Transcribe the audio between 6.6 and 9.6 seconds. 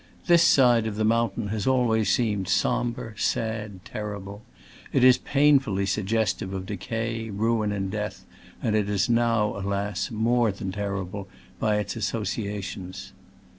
decay, ruin and death; and it is now,